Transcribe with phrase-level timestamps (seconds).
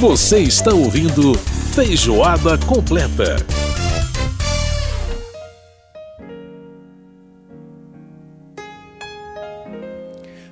[0.00, 1.34] Você está ouvindo
[1.74, 3.36] Feijoada Completa.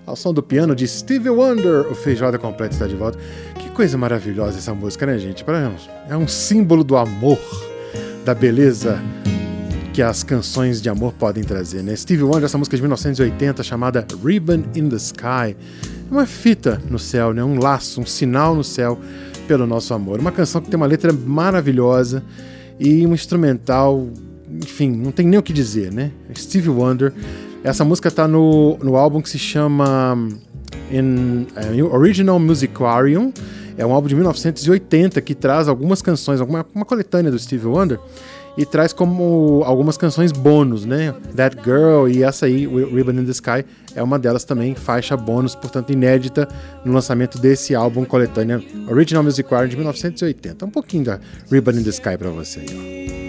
[0.04, 3.18] Ao som do piano de Stevie Wonder, o Feijoada Completa está de volta.
[3.58, 5.42] Que coisa maravilhosa essa música, né, gente?
[6.10, 7.40] É um símbolo do amor,
[8.26, 9.00] da beleza
[9.94, 11.96] que as canções de amor podem trazer, né?
[11.96, 15.56] Stevie Wonder, essa música de 1980 chamada Ribbon in the Sky.
[15.56, 17.42] É uma fita no céu, né?
[17.42, 18.98] Um laço, um sinal no céu
[19.48, 20.20] pelo nosso amor.
[20.20, 22.22] Uma canção que tem uma letra maravilhosa
[22.78, 24.06] e um instrumental,
[24.48, 26.12] enfim, não tem nem o que dizer, né?
[26.36, 27.12] Stevie Wonder.
[27.64, 30.16] Essa música tá no, no álbum que se chama
[30.92, 31.46] in,
[31.80, 33.32] uh, Original Musicarium.
[33.76, 37.98] É um álbum de 1980 que traz algumas canções, alguma uma coletânea do Stevie Wonder
[38.58, 41.14] e traz como algumas canções bônus, né?
[41.36, 45.54] That Girl e essa aí, Ribbon in the Sky, é uma delas também, faixa bônus,
[45.54, 46.48] portanto inédita
[46.84, 50.64] no lançamento desse álbum coletânea Original Music Award de 1980.
[50.66, 53.27] Um pouquinho da Ribbon in the Sky para você aí, Well,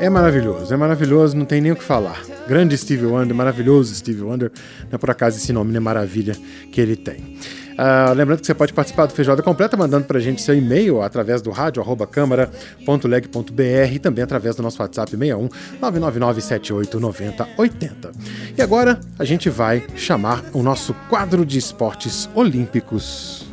[0.00, 2.22] É maravilhoso, é maravilhoso, não tem nem o que falar.
[2.48, 4.50] Grande Steve Wonder, maravilhoso Steve Wonder.
[4.84, 5.78] Não é por acaso esse nome, né?
[5.78, 6.34] Maravilha
[6.72, 7.36] que ele tem.
[7.72, 11.02] Uh, lembrando que você pode participar do Feijoada Completa mandando para a gente seu e-mail
[11.02, 15.48] através do rádio arroba câmara.leg.br e também através do nosso WhatsApp 61
[15.80, 18.10] 999 789080.
[18.56, 23.46] E agora a gente vai chamar o nosso quadro de esportes olímpicos.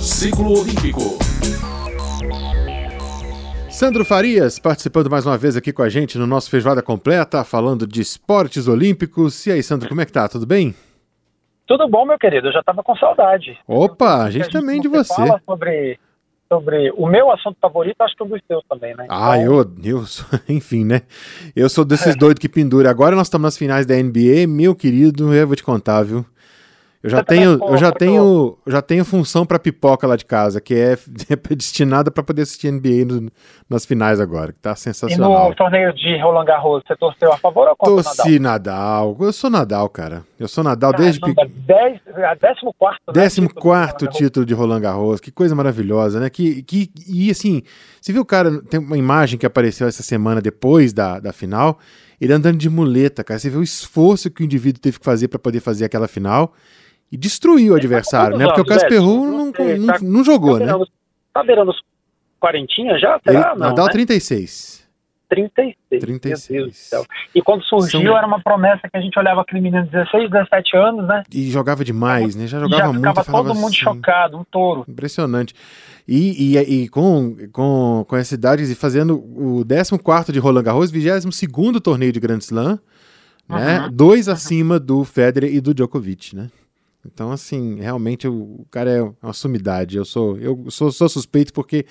[0.00, 1.18] Ciclo Olímpico.
[3.80, 7.86] Sandro Farias participando mais uma vez aqui com a gente no nosso Feijoada Completa, falando
[7.86, 9.46] de esportes olímpicos.
[9.46, 10.28] E aí, Sandro, como é que tá?
[10.28, 10.74] Tudo bem?
[11.66, 12.48] Tudo bom, meu querido?
[12.48, 13.58] Eu já estava com saudade.
[13.66, 15.14] Opa, a gente, a gente também de você.
[15.14, 15.98] Fala sobre,
[16.46, 19.06] sobre o meu assunto favorito, acho que é um dos seus também, né?
[19.08, 19.54] Ah, então...
[19.54, 21.00] eu, eu sou, enfim, né?
[21.56, 22.90] Eu sou desses doidos que pendura.
[22.90, 26.26] Agora nós estamos nas finais da NBA, meu querido, eu vou te contar, viu?
[27.02, 30.74] Eu já tenho, eu já tenho, já tenho função para pipoca lá de casa, que
[30.74, 33.30] é, é destinada para poder assistir NBA no,
[33.70, 35.46] nas finais agora, que tá sensacional.
[35.46, 39.14] E no torneio de Roland Garros, você torceu a favor ou contra Torci Nadal?
[39.14, 39.26] Nadal?
[39.26, 40.24] Eu sou Nadal, cara.
[40.38, 42.00] Eu sou Nadal cara, desde que dez,
[42.38, 45.20] décimo quarto, né, décimo título quarto de título de Roland Garros.
[45.20, 46.28] Que coisa maravilhosa, né?
[46.28, 47.62] Que, que e assim,
[47.98, 51.78] você viu, cara, tem uma imagem que apareceu essa semana depois da, da final,
[52.20, 53.40] ele andando de muleta, cara.
[53.40, 56.52] Você vê o esforço que o indivíduo teve que fazer para poder fazer aquela final
[57.10, 58.46] e destruiu o adversário, né?
[58.46, 60.84] Porque o Casper não, não, não, não, jogou, tá né?
[61.32, 61.80] Tá beirando os
[62.40, 63.20] quarentinha já?
[63.24, 63.52] Será?
[63.52, 63.92] Ele, Nadal né?
[63.92, 64.80] 36.
[65.28, 66.00] 36.
[66.00, 66.90] 36.
[67.32, 68.16] E quando surgiu, São...
[68.16, 71.22] era uma promessa que a gente olhava aquele menino de 16, 17 anos, né?
[71.32, 72.48] E jogava demais, né?
[72.48, 73.08] Já jogava já muito.
[73.08, 74.84] Ficava todo mundo assim, chocado, um touro.
[74.88, 75.54] Impressionante.
[76.08, 80.90] E, e, e, com, com, com essa idade, e fazendo o 14 de Roland Garros,
[80.90, 81.24] 22
[81.80, 82.80] torneio de Grand Slam,
[83.48, 83.82] né?
[83.82, 83.92] Uhum.
[83.92, 84.32] Dois uhum.
[84.32, 86.48] acima do Federer e do Djokovic, né?
[87.06, 89.96] Então, assim, realmente o cara é uma sumidade.
[89.96, 91.86] Eu sou, eu sou, sou suspeito porque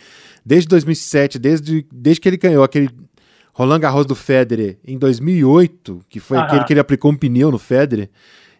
[0.45, 2.89] desde 2007, desde, desde que ele ganhou aquele
[3.53, 7.57] Roland Garros do Federer em 2008, que foi aquele que ele aplicou um pneu no
[7.57, 8.09] Federer,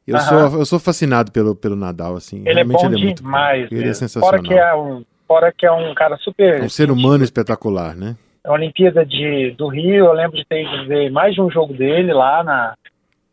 [0.08, 2.40] eu, sou, eu sou fascinado pelo, pelo Nadal, assim.
[2.40, 3.72] Ele é realmente é bom ele é muito demais.
[3.72, 4.30] Ele é sensacional.
[4.30, 6.62] Fora que é um, fora que é um cara super...
[6.62, 8.18] É um ser humano espetacular, né?
[8.44, 12.12] A Olimpíada de, do Rio, eu lembro de ter ver mais de um jogo dele
[12.12, 12.74] lá na,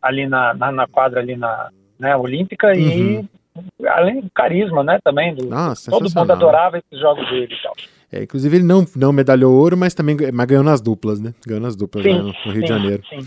[0.03, 2.75] ali na, na, na quadra ali na, né, olímpica uhum.
[2.75, 3.29] e
[3.89, 5.49] além do carisma, né, também do
[5.89, 7.75] todo mundo adorava esses jogos dele e tal.
[8.13, 11.35] É, inclusive ele não, não medalhou ouro, mas também mas ganhou nas duplas, né?
[11.45, 13.03] Ganhou nas duplas sim, no, Rio sim, de Janeiro.
[13.09, 13.27] Sim.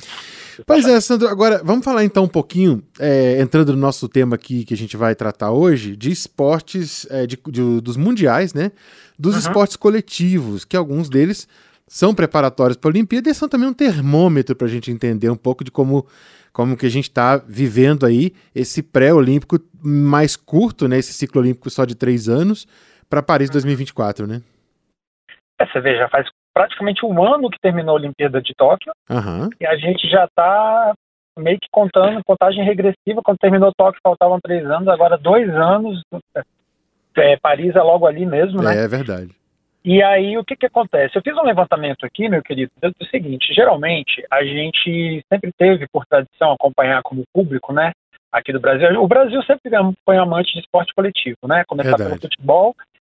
[0.66, 4.64] Pois é, Sandro, agora vamos falar então um pouquinho, é, entrando no nosso tema aqui
[4.64, 8.72] que a gente vai tratar hoje, de esportes, é, de, de, dos mundiais, né?
[9.18, 9.40] Dos uhum.
[9.40, 11.48] esportes coletivos, que alguns deles
[11.90, 15.36] são preparatórios para a Olimpíada e são também um termômetro para a gente entender um
[15.36, 16.06] pouco de como
[16.54, 20.98] como que a gente está vivendo aí esse pré-olímpico mais curto, né?
[20.98, 22.68] Esse ciclo olímpico só de três anos
[23.10, 24.42] para Paris 2024, né?
[25.60, 29.50] É, você vê, já faz praticamente um ano que terminou a Olimpíada de Tóquio uhum.
[29.60, 30.94] e a gente já está
[31.38, 33.22] meio que contando contagem regressiva.
[33.24, 36.02] Quando terminou Tóquio faltavam três anos, agora dois anos.
[37.18, 38.78] É, Paris é logo ali mesmo, né?
[38.78, 39.39] É, é verdade.
[39.90, 41.18] E aí, o que, que acontece?
[41.18, 46.06] Eu fiz um levantamento aqui, meu querido, do seguinte: geralmente, a gente sempre teve por
[46.06, 47.92] tradição acompanhar como público, né?
[48.32, 49.02] Aqui do Brasil.
[49.02, 49.72] O Brasil sempre
[50.06, 51.64] foi um amante de esporte coletivo, né?
[51.68, 52.20] Começar Verdade.
[52.20, 52.76] pelo futebol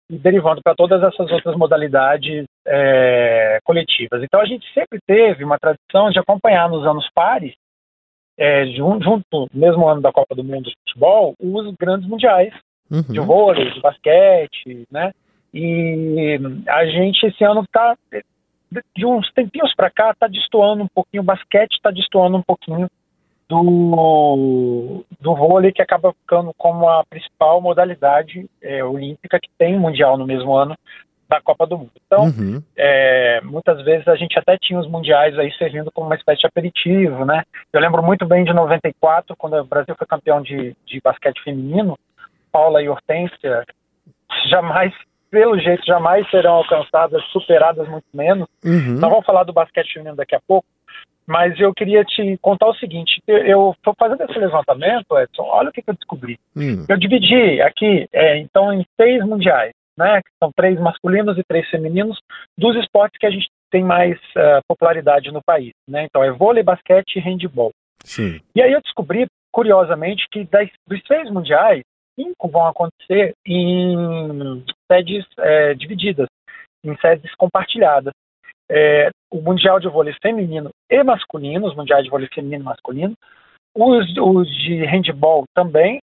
[0.09, 4.23] e derivando para todas essas outras modalidades é, coletivas.
[4.23, 7.53] Então, a gente sempre teve uma tradição de acompanhar nos anos pares,
[8.39, 12.55] é, junto, no mesmo ano da Copa do Mundo de futebol, os grandes mundiais
[12.91, 13.03] uhum.
[13.03, 15.13] de vôlei, de basquete, né?
[15.53, 16.39] E
[16.69, 17.97] a gente esse ano está
[18.97, 22.89] de uns tempinhos para cá está destoando um pouquinho, o basquete está destoando um pouquinho
[23.49, 30.17] do, do vôlei, que acaba ficando como a principal modalidade é, olímpica que tem mundial
[30.17, 30.75] no mesmo ano
[31.29, 31.93] da Copa do Mundo.
[32.07, 32.63] Então, uhum.
[32.77, 36.47] é, muitas vezes a gente até tinha os mundiais aí servindo como uma espécie de
[36.47, 37.43] aperitivo, né?
[37.73, 41.99] Eu lembro muito bem de 94, quando o Brasil foi campeão de, de basquete feminino,
[42.51, 43.65] Paula e Hortência
[44.51, 44.93] jamais,
[45.33, 48.47] pelo jeito, jamais serão alcançadas, superadas muito menos.
[48.63, 48.99] Uhum.
[49.01, 50.69] Nós vamos falar do basquete feminino daqui a pouco,
[51.27, 55.45] mas eu queria te contar o seguinte: eu estou fazendo esse levantamento, Edson.
[55.45, 56.39] Olha o que, que eu descobri.
[56.55, 56.85] Hum.
[56.87, 60.21] Eu dividi aqui, é, então, em seis mundiais, né?
[60.21, 62.21] Que são três masculinos e três femininos,
[62.59, 66.05] dos esportes que a gente tem mais uh, popularidade no país, né?
[66.05, 67.73] Então, é vôlei, basquete e handball.
[68.05, 68.39] Sim.
[68.55, 71.83] E aí eu descobri, curiosamente, que das, dos seis mundiais,
[72.15, 76.29] cinco vão acontecer em sedes é, divididas,
[76.85, 78.13] em sedes compartilhadas
[78.71, 83.15] é, o Mundial de Vôlei Feminino e Masculino, os Mundiais de Vôlei Feminino e Masculino,
[83.75, 85.99] os, os de handball também,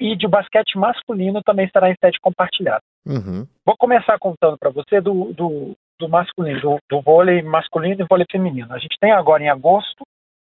[0.00, 2.82] e de basquete masculino também estará em sede compartilhada.
[3.06, 3.46] Uhum.
[3.64, 8.26] Vou começar contando para você do, do, do masculino, do, do, vôlei masculino e vôlei
[8.30, 8.74] feminino.
[8.74, 10.02] A gente tem agora em agosto,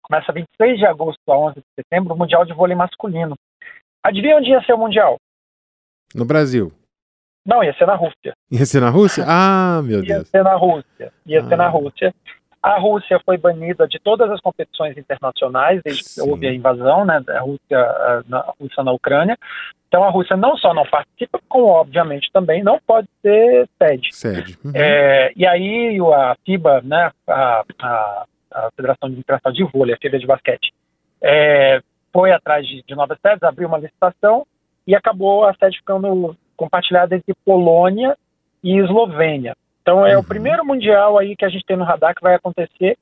[0.02, 3.34] começa 26 de agosto a 11 de setembro, o Mundial de Vôlei Masculino.
[4.02, 5.16] Adivinha onde ia ser o Mundial?
[6.14, 6.72] No Brasil.
[7.44, 8.34] Não, ia ser na Rússia.
[8.50, 9.24] Ia ser na Rússia?
[9.26, 10.18] Ah, meu ia Deus.
[10.18, 11.12] Ia ser na Rússia.
[11.26, 11.48] Ia ah.
[11.48, 11.68] ser na ah.
[11.68, 12.14] Rússia.
[12.62, 17.20] A Rússia foi banida de todas as competições internacionais desde que houve a invasão né,
[17.20, 19.36] da Rússia na, Rússia na Ucrânia.
[19.88, 24.08] Então a Rússia não só não participa, como obviamente também não pode ser sede.
[24.12, 24.58] Sede.
[24.64, 24.70] Uhum.
[24.76, 30.20] É, e aí a FIBA, né, a, a, a Federação Internacional de Vôlei, a FIBA
[30.20, 30.72] de basquete,
[31.20, 31.82] é,
[32.12, 34.46] foi atrás de, de novas sedes, abriu uma licitação
[34.86, 38.16] e acabou a sede ficando compartilhada entre Polônia
[38.62, 39.56] e Eslovênia.
[39.80, 40.22] Então é uhum.
[40.22, 42.96] o primeiro mundial aí que a gente tem no radar que vai acontecer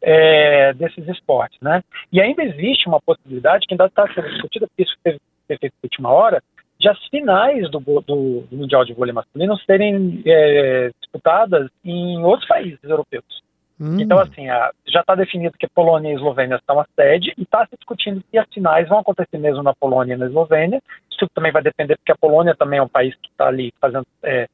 [0.00, 1.82] é, desses esportes, né?
[2.12, 5.72] E ainda existe uma possibilidade que ainda está sendo discutida, porque isso teve, teve feito
[5.72, 6.42] na última hora,
[6.78, 12.48] de as finais do, do, do Mundial de Vôlei Masculino serem é, disputadas em outros
[12.48, 13.41] países europeus.
[13.82, 14.00] Hum.
[14.00, 17.66] Então, assim, a, já está definido que Polônia e Eslovênia estão a sede e está
[17.66, 20.80] se discutindo se as finais vão acontecer mesmo na Polônia e na Eslovênia.
[21.10, 24.06] Isso também vai depender, porque a Polônia também é um país que está ali fazendo
[24.22, 24.46] é,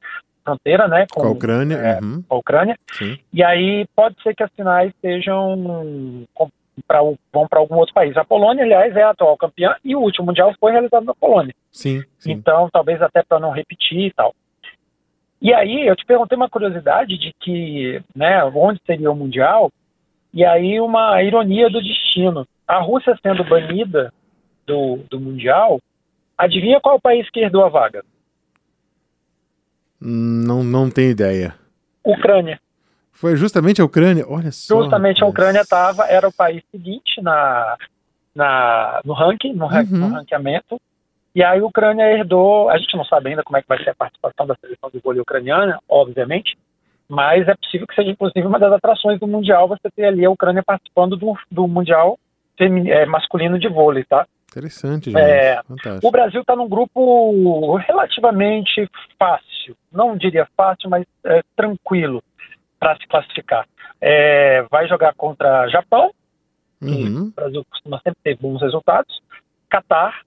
[0.42, 1.74] fronteira, né, com, com a Ucrânia.
[1.76, 2.22] É, uhum.
[2.26, 2.78] com a Ucrânia.
[2.90, 3.18] Sim.
[3.30, 6.26] E aí pode ser que as finais sejam
[6.86, 8.16] para vão para algum outro país.
[8.16, 11.54] A Polônia, aliás, é a atual campeã e o último mundial foi realizado na Polônia.
[11.70, 12.02] Sim.
[12.18, 12.32] sim.
[12.32, 14.34] Então, talvez até para não repetir e tal.
[15.40, 19.70] E aí eu te perguntei uma curiosidade de que, né, onde seria o mundial?
[20.32, 22.46] E aí uma ironia do destino.
[22.66, 24.12] A Rússia sendo banida
[24.66, 25.80] do, do mundial,
[26.36, 28.04] adivinha qual país que herdou a vaga?
[30.00, 31.54] Não, não tenho ideia.
[32.04, 32.60] Ucrânia.
[33.12, 34.24] Foi justamente a Ucrânia?
[34.28, 34.82] Olha só.
[34.82, 37.76] Justamente a Ucrânia estava, era o país seguinte na,
[38.34, 39.84] na, no ranking, no, uhum.
[39.90, 40.80] no ranqueamento,
[41.38, 43.90] e aí a Ucrânia herdou, a gente não sabe ainda como é que vai ser
[43.90, 46.58] a participação da seleção de vôlei ucraniana, obviamente,
[47.08, 50.30] mas é possível que seja inclusive uma das atrações do Mundial você ter ali a
[50.30, 52.18] Ucrânia participando do, do Mundial
[52.58, 54.26] é, masculino de vôlei, tá?
[54.50, 55.20] Interessante, gente.
[55.20, 55.60] É,
[56.02, 62.20] o Brasil está num grupo relativamente fácil, não diria fácil, mas é, tranquilo
[62.80, 63.64] para se classificar.
[64.00, 66.10] É, vai jogar contra Japão,
[66.82, 67.28] uhum.
[67.28, 69.22] o Brasil costuma sempre ter bons resultados,
[69.70, 70.22] Catar,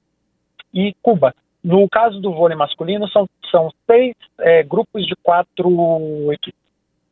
[0.74, 1.34] e Cuba.
[1.63, 6.60] No caso do vôlei masculino, são, são seis é, grupos de quatro equipes.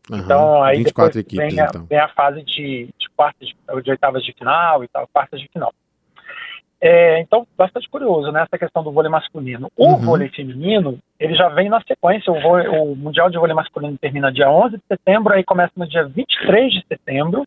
[0.10, 1.86] Uhum, então, aí depois equipes, vem, a, então.
[1.86, 5.48] vem, a, fase de, de quartas, de, de, oitavas de final e tal, quartas de
[5.50, 5.72] final.
[6.82, 9.70] É, então, bastante curioso, né, essa questão do vôlei masculino.
[9.78, 9.98] O uhum.
[9.98, 14.32] vôlei feminino, ele já vem na sequência, o, vôlei, o Mundial de Vôlei Masculino termina
[14.32, 17.46] dia 11 de setembro, aí começa no dia 23 de setembro,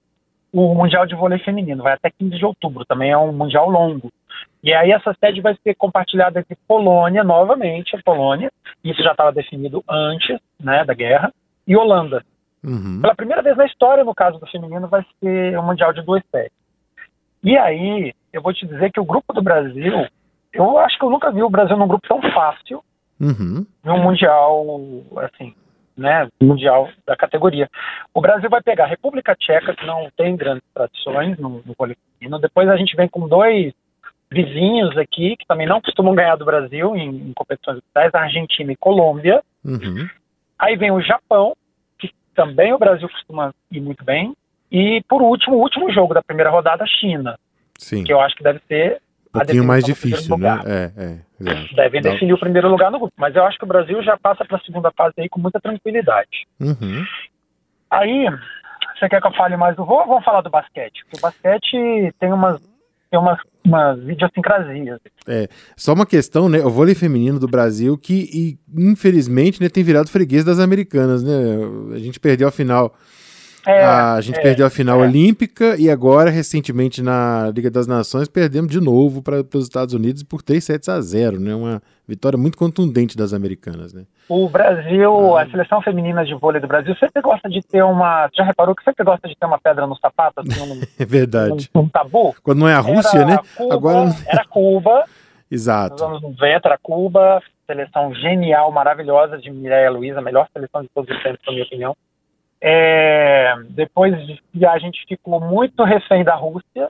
[0.53, 4.13] o Mundial de Vôlei Feminino, vai até 15 de outubro, também é um Mundial longo.
[4.63, 8.51] E aí essa sede vai ser compartilhada entre Polônia, novamente, a Polônia,
[8.85, 11.33] isso já estava definido antes né, da guerra,
[11.67, 12.25] e Holanda.
[12.63, 13.01] Uhum.
[13.01, 16.23] Pela primeira vez na história, no caso do feminino, vai ser um Mundial de duas
[16.31, 16.53] sedes.
[17.43, 20.07] E aí, eu vou te dizer que o grupo do Brasil,
[20.53, 22.85] eu acho que eu nunca vi o Brasil num grupo tão fácil,
[23.21, 23.67] uhum.
[23.85, 24.65] num Mundial,
[25.17, 25.53] assim,
[25.97, 27.69] né, mundial da categoria.
[28.15, 31.97] O Brasil vai pegar a República Tcheca, que não tem grandes tradições no, no vôlei
[32.19, 32.41] feminino.
[32.41, 33.73] Depois a gente vem com dois
[34.33, 38.77] vizinhos aqui, que também não costumam ganhar do Brasil em, em competições oficiais, Argentina e
[38.77, 39.43] Colômbia.
[39.65, 40.09] Uhum.
[40.59, 41.55] Aí vem o Japão,
[41.99, 44.35] que também o Brasil costuma ir muito bem.
[44.71, 47.39] E, por último, o último jogo da primeira rodada, a China.
[47.79, 48.05] Sim.
[48.05, 49.01] Que eu acho que deve ser
[49.35, 50.61] Um pouquinho mais difícil, né?
[50.65, 51.75] É, é, exato.
[51.75, 53.15] Devem definir o primeiro lugar no grupo.
[53.17, 55.61] Mas eu acho que o Brasil já passa para a segunda fase aí com muita
[55.61, 56.47] tranquilidade.
[56.61, 57.05] Uhum.
[57.91, 58.27] Aí,
[58.99, 60.07] você quer que eu fale mais do vôlei?
[60.07, 61.03] Vamos falar do basquete.
[61.05, 62.61] Porque o basquete tem umas
[63.13, 65.01] tem umas, umas idiosincrasias.
[65.27, 66.65] É, só uma questão, né?
[66.65, 71.33] O vôlei feminino do Brasil que, e, infelizmente, né, tem virado freguês das americanas, né?
[71.95, 72.95] A gente perdeu a final
[73.67, 75.07] é, a gente é, perdeu a final é.
[75.07, 80.25] olímpica e agora, recentemente, na Liga das Nações, perdemos de novo para os Estados Unidos
[80.25, 81.55] por 3 sets a 0, né?
[81.55, 84.03] Uma vitória muito contundente das americanas, né?
[84.35, 85.43] O Brasil, ah.
[85.43, 88.31] a seleção feminina de vôlei do Brasil sempre gosta de ter uma.
[88.33, 90.41] Já reparou que sempre gosta de ter uma pedra no sapato?
[90.41, 91.69] Assim, um, é verdade.
[91.75, 92.35] Um, um, tabu?
[92.43, 93.39] Quando não é a Rússia, era né?
[93.55, 95.05] Cuba, agora Era Cuba.
[95.53, 95.93] Exato.
[95.93, 100.89] Nos anos 90 era Cuba, seleção genial, maravilhosa de Mireia Luiza, a melhor seleção de
[100.95, 101.97] todos os tempos, na minha opinião.
[102.59, 106.89] É, depois a gente ficou muito refém da Rússia.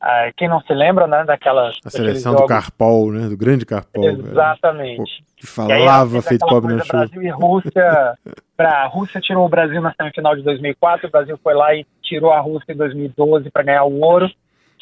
[0.00, 4.04] Ah, quem não se lembra, né, daquela a seleção do Carpol, né, do grande Carpol.
[4.04, 5.24] Exatamente.
[5.36, 6.98] Que falava aí, feito pobre na chuva.
[6.98, 8.14] Brasil e Rússia,
[8.58, 12.32] a Rússia tirou o Brasil na semifinal de 2004, o Brasil foi lá e tirou
[12.32, 14.30] a Rússia em 2012 para ganhar o ouro.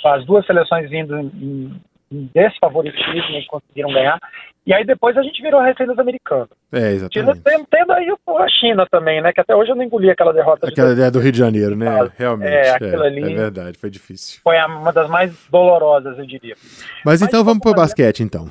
[0.04, 4.18] As duas seleções vindo em desfavoritismo e conseguiram ganhar.
[4.66, 6.48] E aí depois a gente virou refém dos americanos.
[6.72, 7.42] É, exatamente.
[7.42, 9.32] Tendo, tendo aí a China também, né?
[9.32, 10.68] Que até hoje eu não engoli aquela derrota.
[10.68, 11.88] Aquela ideia do Rio de Janeiro, né?
[11.88, 12.52] Ah, Realmente.
[12.52, 13.32] É, aquilo é, ali.
[13.32, 14.40] É verdade, foi difícil.
[14.42, 16.56] Foi uma das mais dolorosas, eu diria.
[17.04, 18.48] Mas, Mas então vamos para o basquete, então.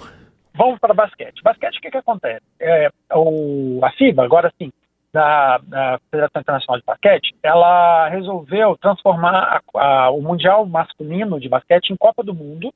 [0.54, 1.44] Vamos para basquete.
[1.44, 2.42] Basquete, o que, que acontece?
[2.62, 4.72] É, o, a FIBA, agora sim,
[5.12, 11.50] da, da, Federação Internacional de Basquete, ela resolveu transformar a, a, o Mundial Masculino de
[11.50, 12.74] Basquete em Copa do Mundo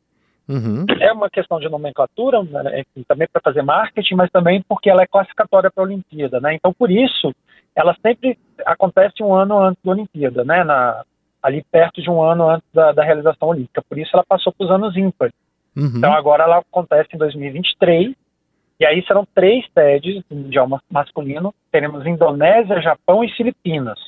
[0.49, 0.83] Uhum.
[0.99, 5.07] É uma questão de nomenclatura, né, também para fazer marketing, mas também porque ela é
[5.07, 6.55] classificatória para a Olimpíada, né?
[6.55, 7.31] Então, por isso,
[7.75, 10.63] ela sempre acontece um ano antes da Olimpíada, né?
[10.63, 11.03] Na,
[11.41, 13.83] ali perto de um ano antes da, da realização olímpica.
[13.87, 15.35] Por isso, ela passou para os anos ímpares.
[15.77, 15.93] Uhum.
[15.97, 18.15] Então, agora ela acontece em 2023,
[18.79, 21.53] e aí serão três sedes Mundial masculino.
[21.71, 23.99] Teremos Indonésia, Japão e Filipinas.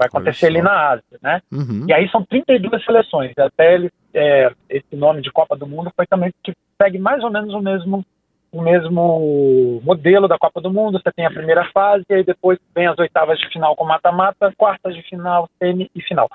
[0.00, 1.42] Vai acontecer ali na Ásia, né?
[1.52, 1.84] Uhum.
[1.86, 3.32] E aí são 32 seleções.
[3.36, 7.30] Até ele, é, esse nome de Copa do Mundo foi também que segue mais ou
[7.30, 8.02] menos o mesmo
[8.50, 10.98] o mesmo modelo da Copa do Mundo.
[10.98, 14.52] Você tem a primeira fase, e aí depois vem as oitavas de final com mata-mata,
[14.56, 16.28] quartas de final, semi e final.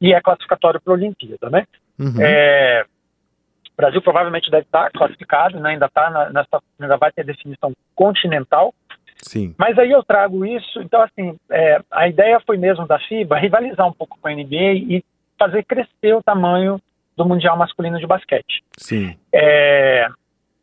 [0.00, 1.66] E é classificatório para a Olimpíada, né?
[1.98, 2.14] Uhum.
[2.20, 2.84] É,
[3.72, 5.70] o Brasil provavelmente deve estar classificado, né?
[5.70, 8.72] ainda tá nessa, ainda vai ter definição continental.
[9.22, 9.54] Sim.
[9.58, 13.86] Mas aí eu trago isso, então assim, é, a ideia foi mesmo da FIBA rivalizar
[13.86, 15.04] um pouco com a NBA e
[15.38, 16.80] fazer crescer o tamanho
[17.16, 18.62] do Mundial Masculino de Basquete.
[18.76, 19.16] Sim.
[19.32, 20.08] É,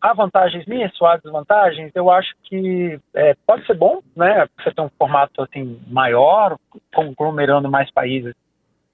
[0.01, 4.81] há vantagens nisso, há desvantagens, eu acho que é, pode ser bom, né, você ter
[4.81, 6.57] um formato assim maior,
[6.93, 8.33] conglomerando mais países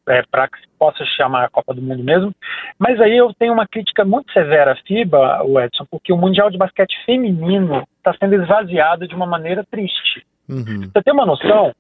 [0.08, 2.34] é, para que se possa chamar a Copa do Mundo mesmo.
[2.77, 6.50] Mas aí eu tenho uma crítica muito severa à FIBA, o Edson, porque o Mundial
[6.50, 10.25] de Basquete Feminino está sendo esvaziado de uma maneira triste.
[10.50, 10.89] Uhum.
[10.91, 11.74] Você tem uma noção?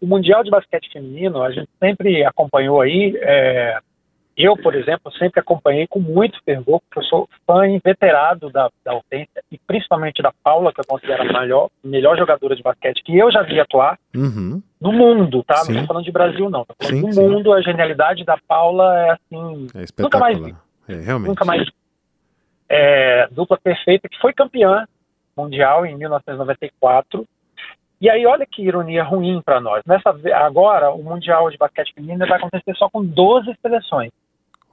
[0.00, 3.78] O Mundial de Basquete Feminino, a gente sempre acompanhou aí, é,
[4.36, 8.94] eu, por exemplo, sempre acompanhei com muito fervor, porque eu sou fã inveterado da, da
[8.94, 13.18] Hortência e principalmente da Paula, que eu considero a melhor, melhor jogadora de basquete que
[13.18, 14.62] eu já vi atuar uhum.
[14.80, 15.56] no mundo, tá?
[15.56, 15.74] Sim.
[15.74, 16.64] Não tô falando de Brasil, não.
[16.64, 17.28] Tô falando sim, do sim.
[17.28, 19.66] mundo, a genialidade da Paula é assim.
[19.74, 20.54] É nunca mais vi.
[20.88, 21.28] É, realmente.
[21.28, 21.72] Nunca mais vi.
[22.66, 24.86] É, dupla perfeita, que foi campeã
[25.36, 27.26] mundial em 1994.
[28.00, 29.82] E aí, olha que ironia ruim para nós.
[29.86, 34.10] Nessa, agora, o Mundial de Basquete Feminino vai acontecer só com 12 seleções.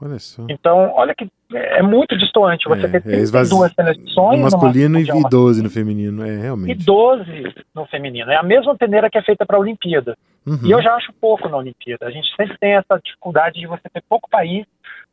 [0.01, 0.43] Olha só.
[0.47, 2.69] Então, olha que é muito distoante.
[2.69, 6.23] Você É, ter é 32 esvazi- seleções No masculino e mundial e 12 no feminino,
[6.23, 6.85] é e realmente.
[6.85, 8.31] 12 no feminino.
[8.31, 10.15] É a mesma peneira que é feita para a Olimpíada.
[10.45, 10.59] Uhum.
[10.63, 12.05] E eu já acho pouco na Olimpíada.
[12.05, 14.65] A gente sempre tem essa dificuldade de você ter pouco país,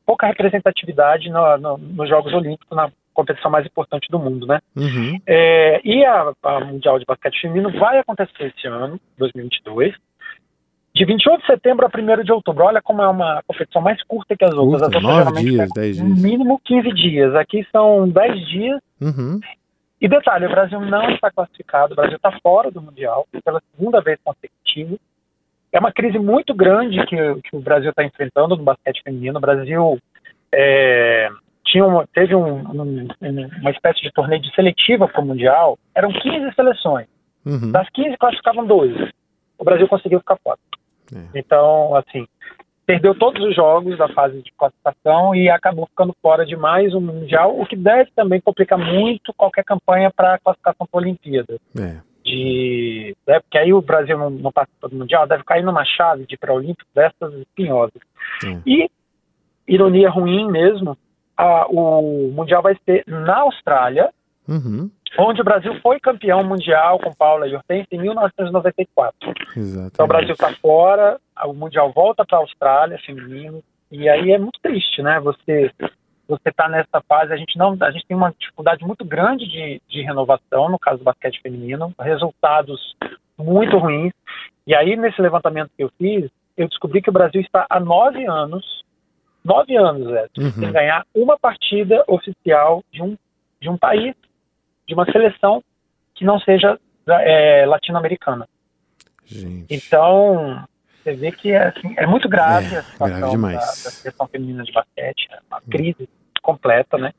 [0.06, 4.60] pouca representatividade no- no- nos Jogos Olímpicos, na competição mais importante do mundo, né?
[4.76, 5.18] Uhum.
[5.26, 9.94] É, e a, a Mundial de Basquete Feminino vai acontecer esse ano, 2022,
[10.94, 12.64] de 28 de setembro a 1 de outubro.
[12.64, 14.82] Olha como é uma competição mais curta que as outras.
[14.82, 16.22] Curta, as outras nove geralmente dias, pegam 10 No dias.
[16.22, 17.34] mínimo 15 dias.
[17.34, 18.80] Aqui são 10 dias.
[19.00, 19.40] Uhum.
[20.00, 24.00] E detalhe, o Brasil não está classificado, o Brasil está fora do Mundial pela segunda
[24.02, 24.96] vez consecutiva.
[25.72, 29.38] É uma crise muito grande que, que o Brasil está enfrentando no basquete feminino.
[29.38, 29.98] O Brasil
[30.52, 31.28] é,
[31.64, 33.08] tinha uma, teve um, um,
[33.60, 35.78] uma espécie de torneio de seletiva para o Mundial.
[35.94, 37.06] Eram 15 seleções.
[37.44, 37.72] Uhum.
[37.72, 39.12] Das 15 classificavam 12.
[39.58, 40.58] O Brasil conseguiu ficar fora.
[41.14, 41.38] É.
[41.38, 42.26] Então, assim,
[42.86, 47.00] perdeu todos os jogos da fase de classificação e acabou ficando fora de mais um
[47.00, 51.58] Mundial, o que deve também complicar muito qualquer campanha para a classificação para a Olimpíada.
[51.78, 52.00] É.
[52.24, 56.26] De, né, porque aí o Brasil não, não participa do Mundial, deve cair numa chave
[56.26, 58.00] de pré-olímpico dessas espinhosas.
[58.44, 58.58] É.
[58.66, 58.90] E,
[59.68, 60.96] ironia ruim mesmo,
[61.36, 64.10] a- o Mundial vai ser na Austrália,
[64.48, 64.90] Uhum.
[65.18, 69.32] onde o Brasil foi campeão mundial com Paula e Hortense em 1994.
[69.56, 69.92] Exatamente.
[69.94, 74.38] Então o Brasil está fora, o Mundial volta para a Austrália, feminino, e aí é
[74.38, 75.20] muito triste, né?
[75.20, 75.70] Você
[76.26, 79.78] você está nessa fase, a gente não, a gente tem uma dificuldade muito grande de,
[79.86, 82.96] de renovação no caso do basquete feminino, resultados
[83.38, 84.10] muito ruins.
[84.66, 88.24] E aí nesse levantamento que eu fiz, eu descobri que o Brasil está há nove
[88.26, 88.82] anos,
[89.44, 90.50] nove anos, Zé, Uhum.
[90.52, 93.16] sem ganhar uma partida oficial de um
[93.60, 94.14] de um país,
[94.86, 95.62] de uma seleção
[96.14, 98.46] que não seja é, latino-americana.
[99.70, 100.62] Então,
[101.02, 104.26] você vê que é, assim, é muito grave É, a situação grave da, da seleção
[104.28, 106.08] feminina de basquete, é uma crise
[106.42, 107.12] completa, né?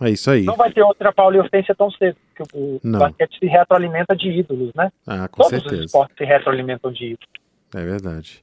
[0.00, 0.44] É isso aí.
[0.44, 4.70] Não vai ter outra Paula Hortência tão cedo, porque o basquete se retroalimenta de ídolos,
[4.74, 4.90] né?
[5.06, 5.84] Ah, com Todos os certeza.
[5.84, 7.28] esportes se retroalimentam de ídolos.
[7.74, 8.42] É verdade.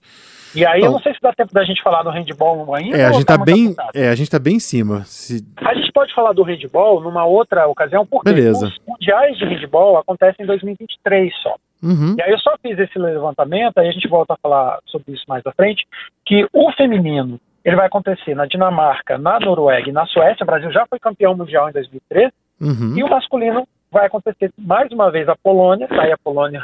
[0.55, 0.85] E aí, Bom.
[0.87, 2.97] eu não sei se dá tempo da gente falar do handball ainda.
[2.97, 5.03] É, a gente tá muito bem, é, a gente tá bem em cima.
[5.05, 8.67] Se- A gente pode falar do handball numa outra ocasião, porque Beleza.
[8.67, 11.55] os mundiais de handball acontecem em 2023 só.
[11.83, 12.15] Uhum.
[12.17, 15.25] E aí eu só fiz esse levantamento, aí a gente volta a falar sobre isso
[15.27, 15.85] mais à frente,
[16.25, 20.43] que o feminino ele vai acontecer na Dinamarca, na Noruega e na Suécia.
[20.43, 22.31] O Brasil já foi campeão mundial em 2003.
[22.61, 22.97] Uhum.
[22.97, 26.63] E o masculino vai acontecer mais uma vez a Polônia, tá aí a Polônia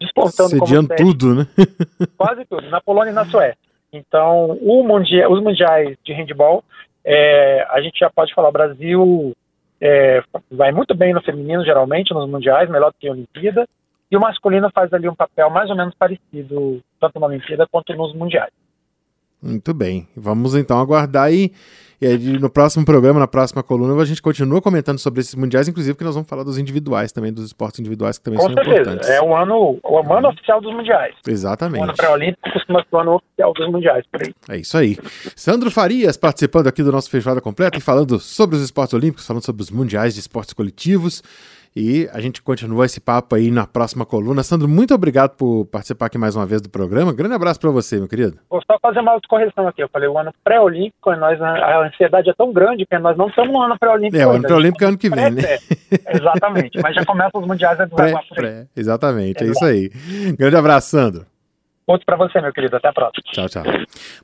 [0.00, 1.46] despontando como Sediando sede, tudo, né?
[2.16, 3.58] quase tudo, na Polônia e na Suécia.
[3.92, 6.64] Então, o mundia, os mundiais de handball,
[7.04, 9.32] é, a gente já pode falar, o Brasil
[9.80, 13.68] é, vai muito bem no feminino, geralmente, nos mundiais, melhor do que a Olimpíada,
[14.10, 17.94] e o masculino faz ali um papel mais ou menos parecido, tanto na Olimpíada quanto
[17.94, 18.52] nos mundiais.
[19.44, 20.08] Muito bem.
[20.16, 21.52] Vamos então aguardar aí.
[22.00, 25.68] E aí, no próximo programa, na próxima coluna, a gente continua comentando sobre esses mundiais,
[25.68, 28.54] inclusive que nós vamos falar dos individuais também, dos esportes individuais que também Com são
[28.54, 29.08] certeza, importantes.
[29.08, 31.14] é o ano, o ano oficial dos mundiais.
[31.14, 31.96] O ano Exatamente.
[31.96, 34.34] pré-olímpico costuma ser o ano oficial dos mundiais, por aí.
[34.50, 34.98] É isso aí.
[35.36, 39.44] Sandro Farias participando aqui do nosso Feijoada Completa e falando sobre os esportes olímpicos, falando
[39.44, 41.22] sobre os mundiais de esportes coletivos.
[41.76, 44.44] E a gente continua esse papo aí na próxima coluna.
[44.44, 47.12] Sandro, muito obrigado por participar aqui mais uma vez do programa.
[47.12, 48.38] Grande abraço para você, meu querido.
[48.48, 49.82] Vou só fazer uma autocorreção aqui.
[49.82, 53.52] Eu falei o ano pré-olímpico, nós, a ansiedade é tão grande que nós não estamos
[53.52, 54.22] no ano pré-olímpico.
[54.22, 55.42] É, o ano pré-olímpico é ano que vem, né?
[56.14, 58.66] Exatamente, mas já começam os mundiais Pré, pré.
[58.76, 59.90] Exatamente, é isso aí.
[60.38, 61.26] Grande abraço, Sandro.
[61.86, 62.76] Outro para você, meu querido.
[62.76, 63.22] Até a próxima.
[63.30, 63.62] Tchau, tchau.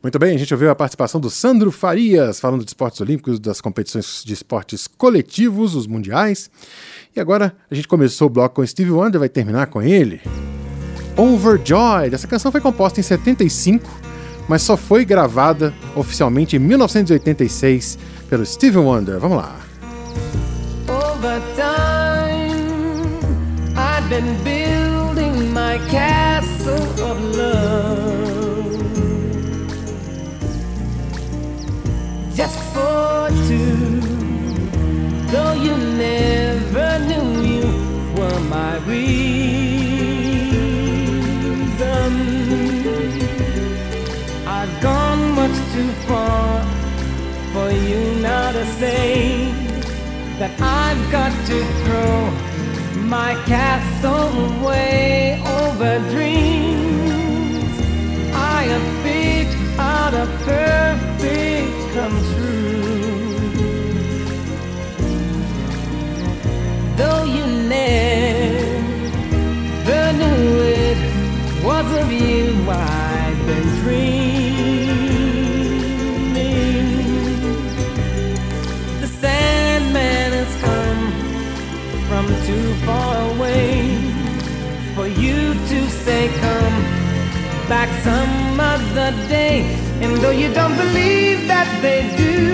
[0.03, 3.61] Muito bem, a gente ouviu a participação do Sandro Farias, falando de esportes olímpicos, das
[3.61, 6.51] competições de esportes coletivos, os mundiais.
[7.15, 10.23] E agora a gente começou o bloco com Steve Wonder, vai terminar com ele.
[11.17, 12.15] Overjoyed.
[12.15, 13.87] Essa canção foi composta em 75,
[14.49, 17.99] mas só foi gravada oficialmente em 1986
[18.31, 19.19] pelo Steve Wonder.
[19.19, 19.55] Vamos lá.
[20.89, 23.21] Over time,
[23.77, 27.00] I've been building my castle
[38.51, 39.31] my reason
[44.45, 46.65] I've gone much too far
[47.53, 49.53] for you now to say
[50.41, 52.31] that I've got to throw
[53.05, 56.90] my castle away over dreams.
[88.91, 89.63] Other day.
[90.01, 92.50] And though you don't believe that they do,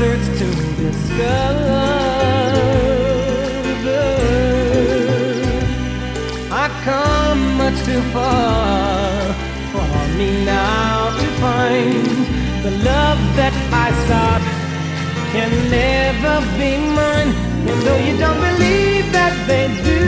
[0.00, 0.48] I've to
[0.80, 1.80] discover.
[6.50, 9.34] I've come much too far
[9.72, 12.04] for me now to find find
[12.64, 14.44] the love that I sought
[15.34, 17.32] can never be mine.
[17.68, 20.02] And though you don't believe that they do,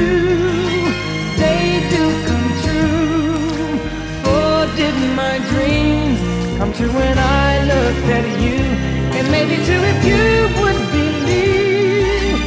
[1.43, 3.77] they do come true.
[4.25, 6.19] For did my dreams
[6.57, 8.92] come true when I looked at you?
[9.23, 10.25] And maybe too if you
[10.61, 12.41] would believe,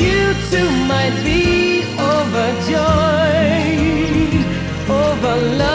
[0.00, 2.72] you too might be overjoyed
[4.88, 5.71] over love,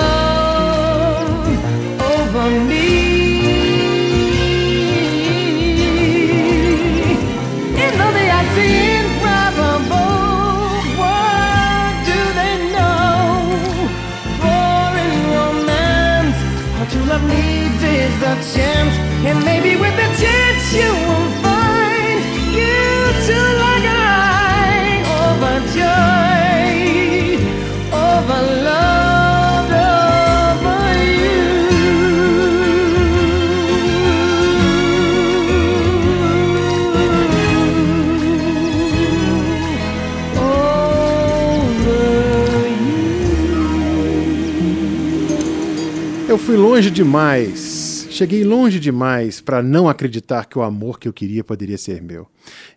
[46.38, 48.08] Eu fui longe demais.
[48.12, 52.28] Cheguei longe demais para não acreditar que o amor que eu queria poderia ser meu.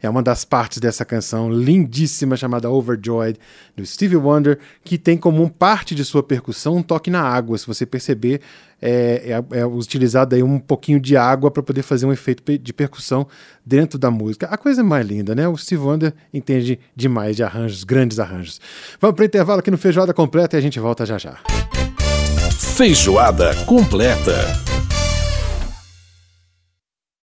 [0.02, 3.38] É uma das partes dessa canção lindíssima chamada Overjoyed,
[3.76, 7.58] do Stevie Wonder, que tem como parte de sua percussão um toque na água.
[7.58, 8.40] Se você perceber,
[8.80, 12.72] é, é, é utilizado aí um pouquinho de água para poder fazer um efeito de
[12.72, 13.26] percussão
[13.64, 14.46] dentro da música.
[14.46, 15.46] A coisa mais linda, né?
[15.46, 18.58] O Stevie Wonder entende demais de arranjos, grandes arranjos.
[18.98, 21.38] Vamos para o intervalo aqui no Feijoada Completa e a gente volta já já.
[22.80, 24.69] Feijoada completa.